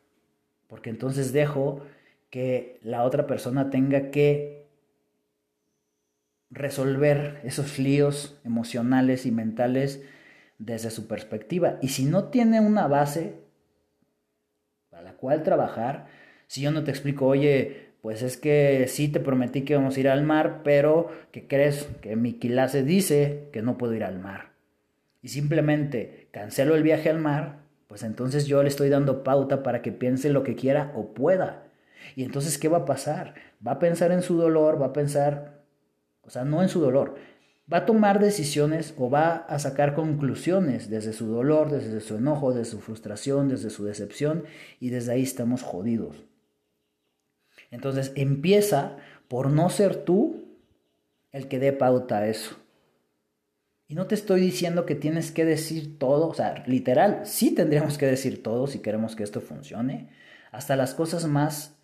[0.66, 1.82] Porque entonces dejo
[2.30, 4.66] que la otra persona tenga que
[6.50, 10.02] resolver esos líos emocionales y mentales
[10.60, 11.78] desde su perspectiva.
[11.82, 13.40] Y si no tiene una base
[14.90, 16.06] para la cual trabajar,
[16.46, 20.00] si yo no te explico, oye, pues es que sí te prometí que íbamos a
[20.00, 21.88] ir al mar, pero ¿qué crees?
[22.02, 24.50] Que mi quilase dice que no puedo ir al mar.
[25.22, 29.82] Y simplemente cancelo el viaje al mar, pues entonces yo le estoy dando pauta para
[29.82, 31.64] que piense lo que quiera o pueda.
[32.16, 33.34] Y entonces, ¿qué va a pasar?
[33.66, 35.62] Va a pensar en su dolor, va a pensar,
[36.22, 37.16] o sea, no en su dolor,
[37.72, 42.52] va a tomar decisiones o va a sacar conclusiones desde su dolor, desde su enojo,
[42.52, 44.44] desde su frustración, desde su decepción
[44.80, 46.24] y desde ahí estamos jodidos.
[47.70, 48.96] Entonces empieza
[49.28, 50.44] por no ser tú
[51.30, 52.56] el que dé pauta a eso.
[53.86, 57.98] Y no te estoy diciendo que tienes que decir todo, o sea, literal, sí tendríamos
[57.98, 60.10] que decir todo si queremos que esto funcione,
[60.52, 61.79] hasta las cosas más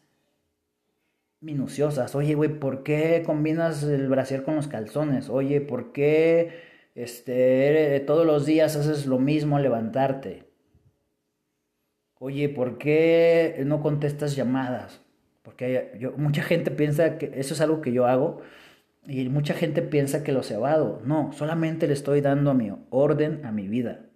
[1.40, 2.14] minuciosas.
[2.14, 5.29] Oye, güey, ¿por qué combinas el brasier con los calzones?
[5.29, 6.61] Oye, ¿por qué
[6.94, 10.44] este, todos los días haces lo mismo levantarte?
[12.18, 15.03] Oye, ¿por qué no contestas llamadas?
[15.42, 18.40] Porque mucha gente piensa que eso es algo que yo hago
[19.07, 21.01] y mucha gente piensa que lo cebado.
[21.05, 24.07] No, solamente le estoy dando mi orden a mi vida.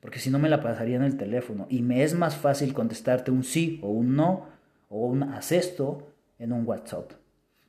[0.00, 1.66] Porque si no me la pasaría en el teléfono.
[1.68, 4.46] Y me es más fácil contestarte un sí o un no
[4.88, 7.12] o un haz esto en un WhatsApp.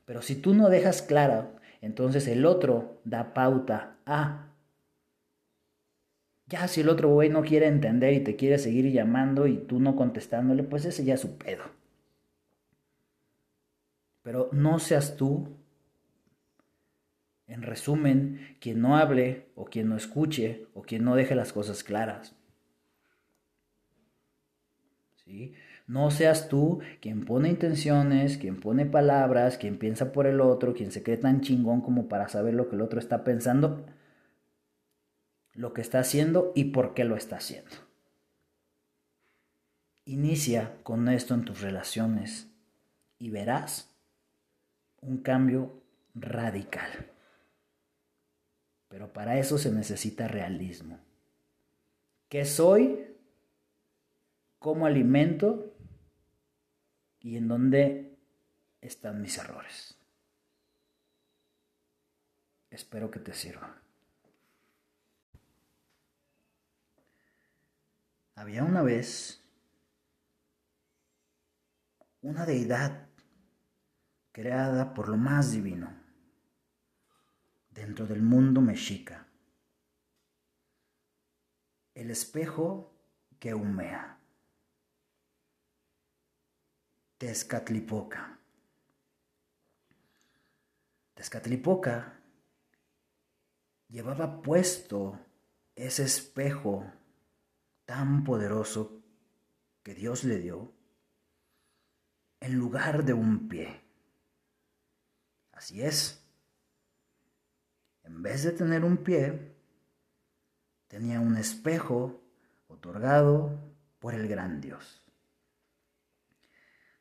[0.04, 1.50] Pero si tú no dejas clara,
[1.80, 4.46] entonces el otro da pauta a.
[6.46, 9.80] Ya si el otro güey no quiere entender y te quiere seguir llamando y tú
[9.80, 11.64] no contestándole, pues ese ya es su pedo.
[14.22, 15.48] Pero no seas tú,
[17.46, 21.82] en resumen, quien no hable o quien no escuche o quien no deje las cosas
[21.82, 22.34] claras.
[25.24, 25.54] ¿Sí?
[25.88, 30.92] No seas tú quien pone intenciones, quien pone palabras, quien piensa por el otro, quien
[30.92, 33.86] se cree tan chingón como para saber lo que el otro está pensando,
[35.54, 37.70] lo que está haciendo y por qué lo está haciendo.
[40.04, 42.50] Inicia con esto en tus relaciones
[43.18, 43.90] y verás
[45.00, 45.82] un cambio
[46.14, 46.90] radical.
[48.88, 50.98] Pero para eso se necesita realismo.
[52.28, 53.06] ¿Qué soy?
[54.58, 55.74] ¿Cómo alimento?
[57.20, 58.18] Y en dónde
[58.80, 59.96] están mis errores.
[62.70, 63.80] Espero que te sirva.
[68.34, 69.42] Había una vez
[72.22, 73.08] una deidad
[74.32, 75.92] creada por lo más divino
[77.70, 79.26] dentro del mundo mexica,
[81.94, 82.92] el espejo
[83.38, 84.17] que humea.
[87.18, 88.38] Tezcatlipoca.
[91.14, 92.20] Tezcatlipoca
[93.88, 95.18] llevaba puesto
[95.74, 96.84] ese espejo
[97.86, 99.02] tan poderoso
[99.82, 100.72] que Dios le dio
[102.38, 103.80] en lugar de un pie.
[105.50, 106.24] Así es.
[108.04, 109.56] En vez de tener un pie,
[110.86, 112.22] tenía un espejo
[112.68, 113.58] otorgado
[113.98, 115.07] por el gran Dios.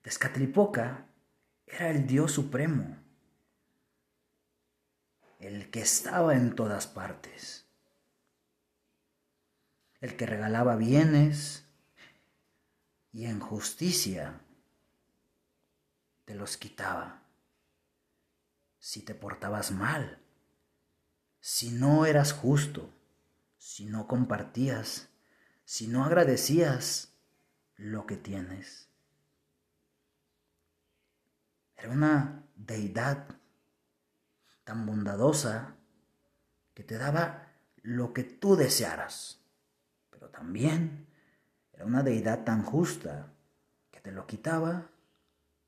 [0.08, 1.06] Tezcatlipoca
[1.66, 2.96] era el Dios supremo,
[5.38, 7.68] el que estaba en todas partes,
[10.00, 11.66] el que regalaba bienes
[13.12, 14.40] y en justicia
[16.24, 17.24] te los quitaba.
[18.80, 20.22] Si te portabas mal,
[21.42, 22.94] si no eras justo,
[23.58, 25.10] si no compartías,
[25.66, 27.12] si no agradecías
[27.76, 28.87] lo que tienes.
[31.78, 33.28] Era una deidad
[34.64, 35.76] tan bondadosa
[36.74, 37.54] que te daba
[37.84, 39.40] lo que tú desearas,
[40.10, 41.08] pero también
[41.72, 43.32] era una deidad tan justa
[43.92, 44.90] que te lo quitaba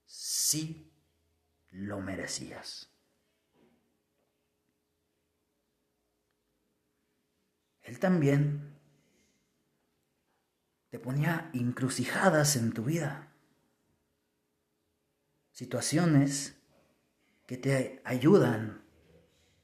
[0.06, 0.92] si
[1.70, 2.90] lo merecías.
[7.84, 8.76] Él también
[10.90, 13.29] te ponía encrucijadas en tu vida
[15.60, 16.56] situaciones
[17.46, 18.82] que te ayudan,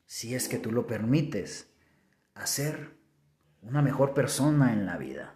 [0.06, 1.70] si es que tú lo permites,
[2.34, 2.98] a ser
[3.62, 5.36] una mejor persona en la vida,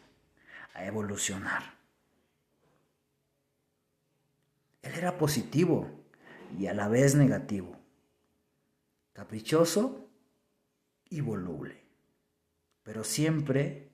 [0.73, 1.77] a evolucionar.
[4.81, 6.03] Él era positivo,
[6.57, 7.79] y a la vez negativo,
[9.13, 10.09] caprichoso
[11.09, 11.85] y voluble,
[12.83, 13.93] pero siempre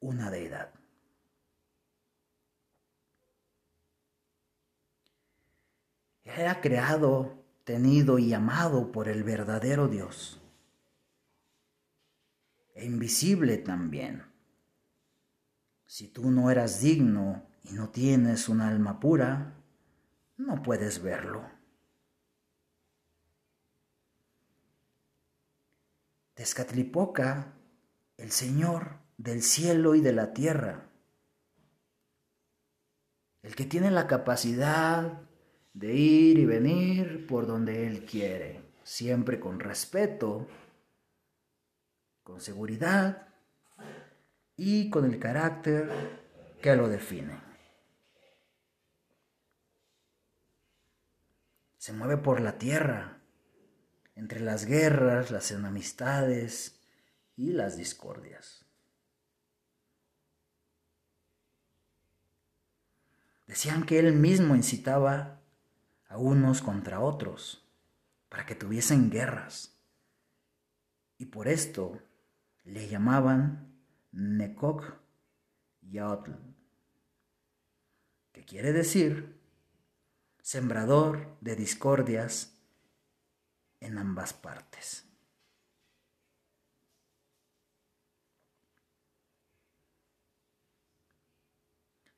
[0.00, 0.72] una deidad.
[6.24, 10.40] Era creado, tenido y amado por el verdadero Dios.
[12.74, 14.24] E invisible también.
[15.86, 19.54] Si tú no eras digno y no tienes un alma pura,
[20.36, 21.48] no puedes verlo.
[26.34, 27.54] Tezcatlipoca,
[28.16, 30.90] el Señor del cielo y de la tierra,
[33.42, 35.23] el que tiene la capacidad
[35.74, 40.46] de ir y venir por donde Él quiere, siempre con respeto,
[42.22, 43.28] con seguridad
[44.56, 45.90] y con el carácter
[46.62, 47.38] que lo define.
[51.76, 53.18] Se mueve por la tierra,
[54.14, 56.80] entre las guerras, las enemistades
[57.36, 58.64] y las discordias.
[63.46, 65.43] Decían que él mismo incitaba
[66.14, 67.66] a unos contra otros
[68.28, 69.76] para que tuviesen guerras.
[71.18, 72.00] Y por esto
[72.62, 73.74] le llamaban
[74.12, 74.94] Nekok
[75.80, 76.30] Yaotl,
[78.30, 79.40] que quiere decir
[80.40, 82.62] sembrador de discordias
[83.80, 85.04] en ambas partes.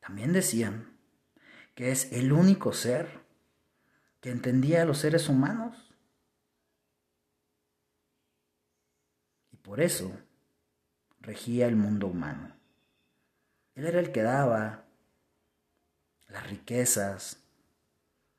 [0.01, 0.99] También decían
[1.75, 3.26] que es el único ser
[4.27, 5.95] que entendía a los seres humanos.
[9.53, 10.11] Y por eso
[11.21, 12.53] regía el mundo humano.
[13.77, 14.85] Él era el que daba
[16.27, 17.39] las riquezas,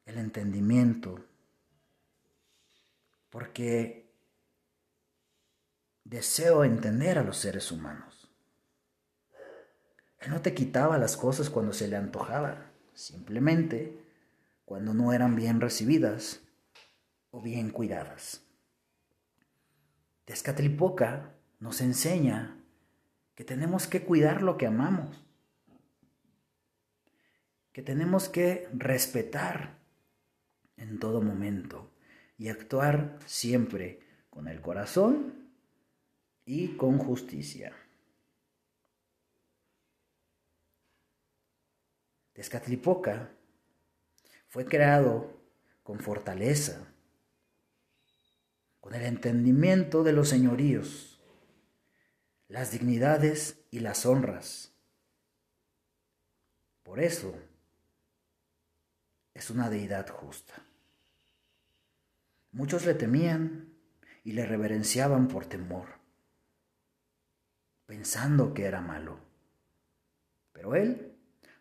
[0.03, 1.23] el entendimiento,
[3.29, 4.11] porque
[6.03, 8.29] deseo entender a los seres humanos.
[10.19, 14.06] Él no te quitaba las cosas cuando se le antojaba, simplemente
[14.67, 16.41] cuando no eran bien recibidas
[17.31, 18.43] o bien cuidadas.
[20.25, 22.61] Tezcatlipoca nos enseña
[23.33, 25.25] que tenemos que cuidar lo que amamos,
[27.71, 29.79] que tenemos que respetar
[30.75, 31.89] en todo momento
[32.37, 35.49] y actuar siempre con el corazón
[36.43, 37.71] y con justicia.
[42.33, 43.36] Tezcatlipoca
[44.57, 45.39] fue creado
[45.83, 46.91] con fortaleza,
[48.79, 51.21] con el entendimiento de los señoríos,
[52.47, 54.73] las dignidades y las honras.
[56.81, 57.35] Por eso
[59.35, 60.55] es una deidad justa.
[62.51, 63.75] Muchos le temían
[64.23, 65.85] y le reverenciaban por temor,
[67.85, 69.19] pensando que era malo.
[70.51, 71.06] Pero él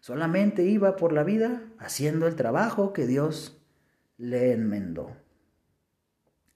[0.06, 3.60] solamente iba por la vida haciendo el trabajo que Dios
[4.18, 5.16] le enmendó.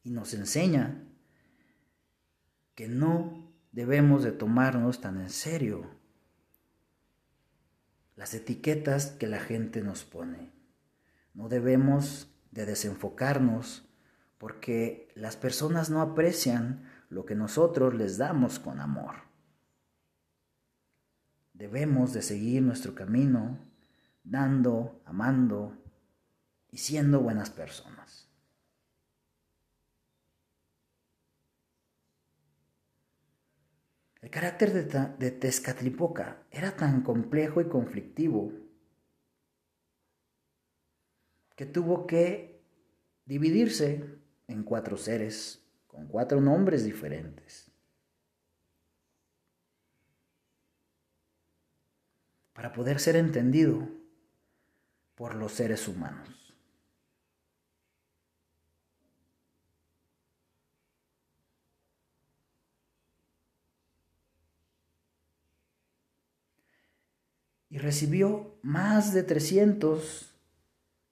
[0.04, 1.02] Y nos enseña
[2.76, 5.90] que no debemos de tomarnos tan en serio
[8.14, 10.52] las etiquetas que la gente nos pone.
[11.34, 13.84] No debemos de desenfocarnos
[14.38, 19.29] porque las personas no aprecian lo que nosotros les damos con amor.
[21.60, 23.58] Debemos de seguir nuestro camino
[24.24, 25.76] dando, amando
[26.70, 28.30] y siendo buenas personas.
[34.22, 34.84] El carácter de,
[35.18, 38.54] de Tezcatlipoca era tan complejo y conflictivo
[41.56, 42.64] que tuvo que
[43.26, 47.69] dividirse en cuatro seres con cuatro nombres diferentes.
[52.60, 53.88] Para poder ser entendido
[55.14, 56.28] por los seres humanos.
[67.70, 70.34] Y recibió más de 300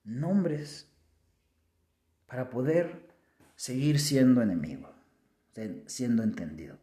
[0.03, 0.87] nombres
[2.27, 3.09] para poder
[3.55, 4.93] seguir siendo enemigo,
[5.87, 6.77] siendo entendido.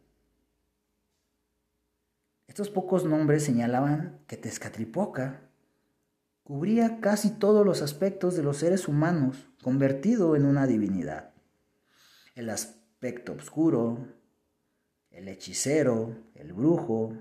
[2.57, 5.41] Estos pocos nombres señalaban que Tezcatlipoca
[6.41, 11.35] cubría casi todos los aspectos de los seres humanos, convertido en una divinidad.
[12.33, 14.07] El aspecto oscuro,
[15.11, 17.13] el hechicero, el brujo,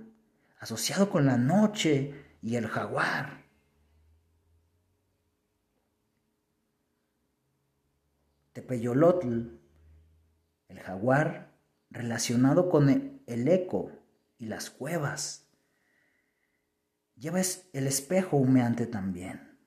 [0.59, 3.45] asociado con la noche y el jaguar.
[8.55, 9.51] Tepeyolotl,
[10.69, 11.53] el jaguar,
[11.91, 13.96] relacionado con el eco
[14.39, 15.47] y las cuevas.
[17.17, 19.59] Lleva el espejo humeante también.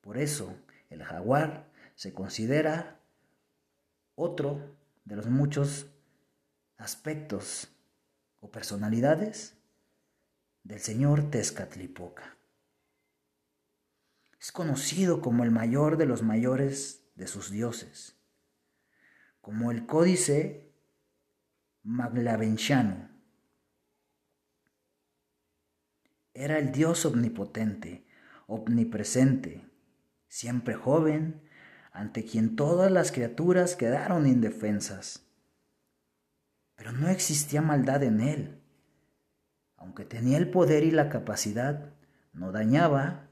[0.00, 0.54] Por eso,
[0.90, 3.00] el jaguar se considera
[4.14, 5.86] otro de los muchos
[6.76, 7.68] aspectos
[8.40, 9.56] o personalidades
[10.62, 12.36] del señor Tezcatlipoca.
[14.38, 18.16] Es conocido como el mayor de los mayores de sus dioses,
[19.40, 20.63] como el códice
[21.84, 23.10] maglavenciano.
[26.32, 28.06] Era el dios omnipotente,
[28.46, 29.70] omnipresente,
[30.26, 31.42] siempre joven,
[31.92, 35.30] ante quien todas las criaturas quedaron indefensas.
[36.74, 38.60] Pero no existía maldad en él.
[39.76, 41.94] Aunque tenía el poder y la capacidad,
[42.32, 43.28] no dañaba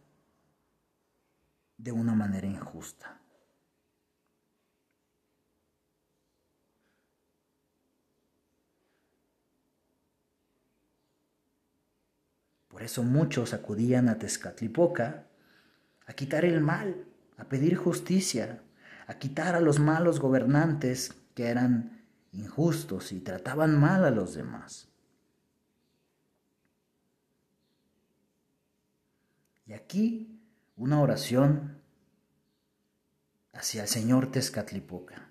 [1.79, 3.22] de una manera injusta.
[12.73, 15.27] Por eso muchos acudían a Tezcatlipoca
[16.07, 17.05] a quitar el mal,
[17.37, 18.63] a pedir justicia,
[19.07, 22.03] a quitar a los malos gobernantes que eran
[22.33, 24.89] injustos y trataban mal a los demás.
[29.67, 30.41] Y aquí
[30.75, 31.79] una oración
[33.53, 35.31] hacia el Señor Tezcatlipoca.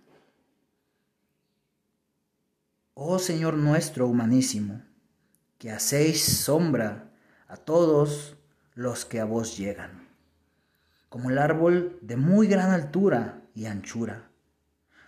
[2.93, 4.83] Oh Señor nuestro humanísimo,
[5.57, 7.10] que hacéis sombra
[7.51, 8.37] a todos
[8.73, 10.01] los que a vos llegan
[11.11, 14.29] como el árbol de muy gran altura y anchura.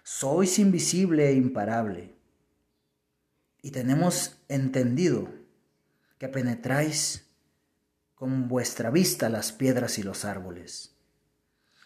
[0.04, 2.18] Sois invisible e imparable.
[3.62, 5.30] Y tenemos entendido
[6.18, 7.34] que penetráis
[8.16, 10.98] con vuestra vista las piedras y los árboles,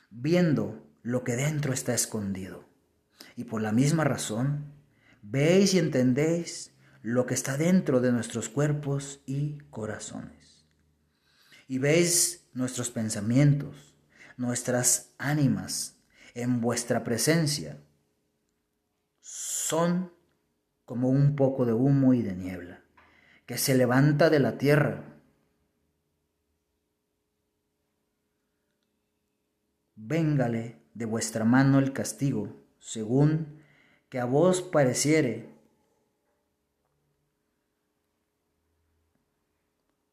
[0.10, 2.66] viendo lo que dentro está escondido.
[3.36, 4.74] Y por la misma razón,
[5.22, 6.72] veis y entendéis
[7.03, 10.36] lo que está dentro de nuestros cuerpos y corazones.
[11.68, 13.93] Y veis nuestros pensamientos,
[14.38, 15.97] nuestras ánimas
[16.34, 17.80] en vuestra presencia
[19.20, 20.13] son
[20.86, 22.82] como un poco de humo y de niebla
[23.47, 25.03] que se levanta de la tierra.
[29.95, 33.63] Véngale de vuestra mano el castigo, según
[34.09, 35.57] que a vos pareciere.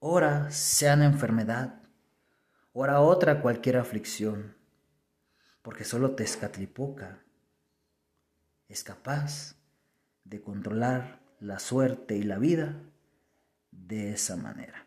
[0.07, 1.81] Ora sean enfermedad,
[2.75, 4.55] ora otra cualquier aflicción,
[5.63, 7.25] porque solo Tezcatlipoca
[8.69, 9.57] es capaz
[10.25, 12.83] de controlar la suerte y la vida
[13.71, 14.87] de esa manera.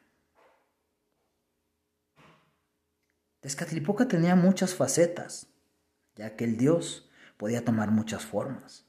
[3.39, 5.47] Tezcatlipoca tenía muchas facetas,
[6.15, 8.85] ya que el dios podía tomar muchas formas.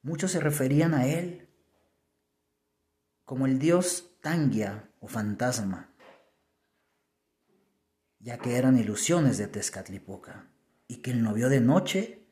[0.00, 1.43] Muchos se referían a él
[3.24, 5.90] como el dios Tangia o fantasma,
[8.18, 10.48] ya que eran ilusiones de Tezcatlipoca,
[10.88, 12.26] y que el novio de noche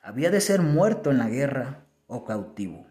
[0.00, 2.86] había de ser muerto en la guerra o cautivo.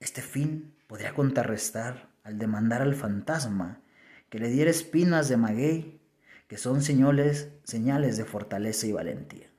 [0.00, 3.80] Este fin podría contrarrestar al demandar al fantasma
[4.28, 6.00] que le diera espinas de maguey,
[6.48, 9.50] que son señales, señales de fortaleza y valentía.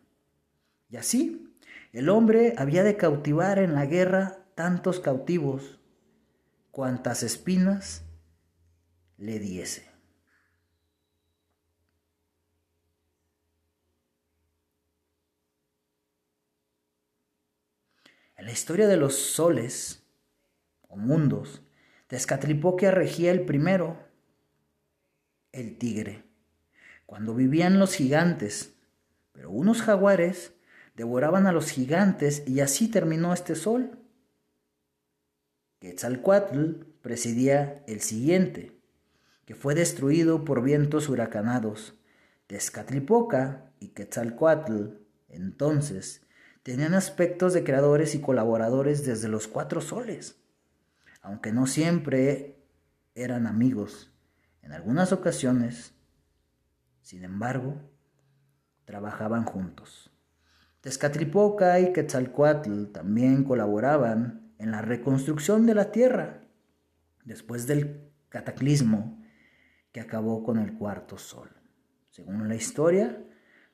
[0.90, 1.49] Y así,
[1.92, 5.80] el hombre había de cautivar en la guerra tantos cautivos
[6.72, 8.04] cuantas espinas
[9.18, 9.90] le diese.
[18.38, 20.06] En la historia de los soles
[20.88, 21.62] o mundos,
[22.08, 23.98] Tezcatlipoca regía el primero,
[25.52, 26.24] el tigre,
[27.06, 28.76] cuando vivían los gigantes,
[29.34, 30.54] pero unos jaguares
[31.00, 33.98] devoraban a los gigantes y así terminó este sol.
[35.80, 38.82] Quetzalcoatl presidía el siguiente,
[39.46, 41.98] que fue destruido por vientos huracanados.
[42.48, 44.98] Tezcatlipoca y Quetzalcoatl,
[45.30, 46.28] entonces,
[46.64, 50.36] tenían aspectos de creadores y colaboradores desde los cuatro soles,
[51.22, 52.62] aunque no siempre
[53.16, 54.12] eran amigos.
[54.64, 55.94] En algunas ocasiones,
[57.04, 57.78] sin embargo,
[58.84, 60.09] trabajaban juntos.
[60.82, 66.42] Tezcatlipoca y Quetzalcoatl también colaboraban en la reconstrucción de la tierra
[67.26, 69.22] después del cataclismo
[69.92, 71.50] que acabó con el cuarto sol,
[72.12, 73.24] según la historia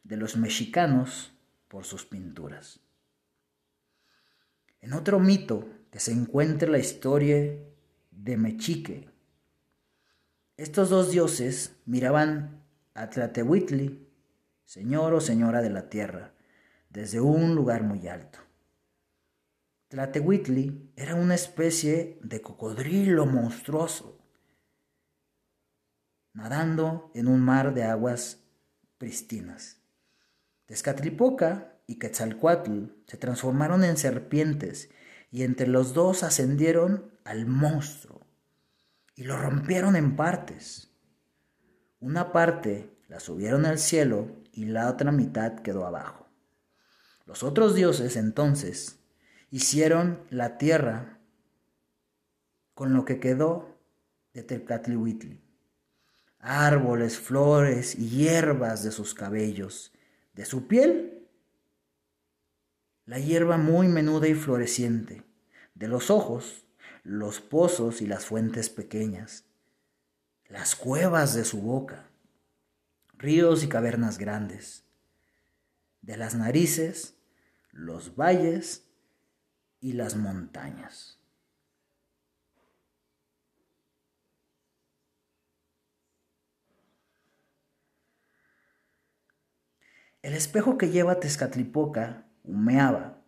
[0.04, 1.34] de los mexicanos
[1.68, 2.80] por sus pinturas.
[4.82, 7.58] En otro mito que se encuentra en la historia
[8.12, 9.10] de Mechique.
[10.58, 14.08] Estos dos dioses miraban a Tlatehuitli,
[14.66, 16.35] señor o señora de la tierra,
[16.96, 18.40] desde un lugar muy alto.
[19.90, 24.18] Tlatehuitli era una especie de cocodrilo monstruoso,
[26.34, 28.46] nadando en un mar de aguas
[28.98, 29.82] pristinas.
[30.68, 34.90] Tezcatlipoca y Quetzalcoatl se transformaron en serpientes
[35.32, 38.26] y entre los dos ascendieron al monstruo
[39.16, 40.92] y lo rompieron en partes.
[42.00, 46.25] Una parte la subieron al cielo y la otra mitad quedó abajo.
[47.26, 49.00] Los otros dioses entonces
[49.50, 51.20] hicieron la tierra
[52.74, 53.80] con lo que quedó
[54.34, 55.42] de Tezcatlihuitli.
[56.40, 59.92] Árboles, flores y hierbas de sus cabellos,
[60.34, 61.28] de su piel,
[63.06, 65.24] la hierba muy menuda y floreciente,
[65.74, 66.66] de los ojos,
[67.04, 69.46] los pozos y las fuentes pequeñas,
[70.48, 72.10] las cuevas de su boca,
[73.18, 74.85] ríos y cavernas grandes,
[76.06, 77.16] de las narices,
[77.72, 78.88] los valles
[79.80, 81.20] y las montañas.
[90.22, 93.22] El espejo que lleva Tezcatlipoca humeaba,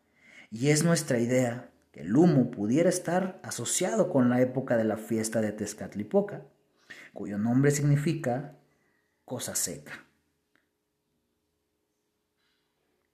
[0.50, 4.98] y es nuestra idea que el humo pudiera estar asociado con la época de la
[4.98, 6.46] fiesta de Tezcatlipoca,
[7.14, 8.56] cuyo nombre significa
[9.26, 10.07] cosa seca.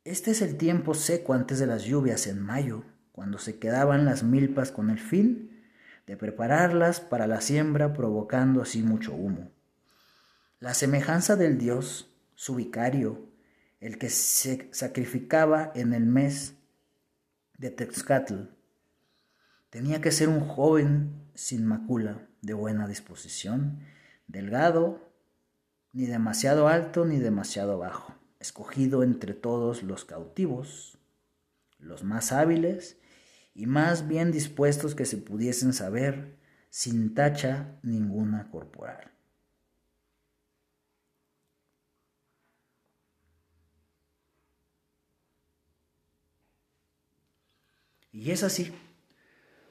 [0.05, 2.83] Este es el tiempo seco antes de las lluvias en mayo,
[3.13, 5.63] cuando se quedaban las milpas con el fin
[6.05, 9.51] de prepararlas para la siembra, provocando así mucho humo.
[10.59, 13.29] La semejanza del dios, su vicario,
[13.79, 16.55] el que se sacrificaba en el mes
[17.57, 18.49] de Texcatl,
[19.69, 23.79] tenía que ser un joven sin macula, de buena disposición,
[24.27, 25.13] delgado,
[25.93, 30.99] ni demasiado alto ni demasiado bajo, escogido entre todos los cautivos,
[31.79, 32.99] los más hábiles
[33.55, 36.37] y más bien dispuestos que se pudiesen saber
[36.69, 39.11] sin tacha ninguna corporal.
[48.11, 48.73] Y es así,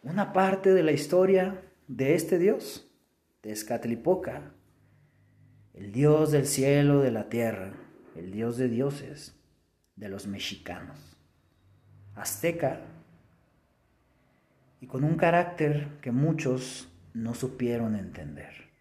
[0.02, 2.90] una parte de la historia de este Dios,
[3.42, 4.54] de Escatlipoca,
[5.74, 7.81] el Dios del cielo, de la tierra,
[8.16, 9.34] el Dios de dioses,
[9.96, 10.98] de los mexicanos,
[12.14, 12.80] azteca,
[14.80, 18.71] y con un carácter que muchos no supieron entender.